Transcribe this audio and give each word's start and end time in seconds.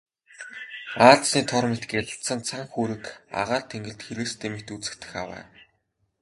Аалзны 1.09 1.41
тор 1.49 1.63
мэт 1.71 1.83
гялалзсан 1.91 2.39
цан 2.47 2.61
хүүрэг 2.71 3.03
агаар 3.41 3.63
тэнгэрт 3.71 4.01
хэрээстэй 4.03 4.49
мэт 4.51 4.67
үзэгдэх 4.75 5.11
авай. 5.23 5.43